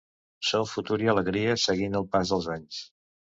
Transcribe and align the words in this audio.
Som 0.51 0.63
futur 0.69 0.97
i 1.05 1.11
alegria 1.13 1.53
seguint 1.65 1.97
el 2.01 2.09
pas 2.15 2.35
dels 2.35 2.51
anys. 2.57 2.81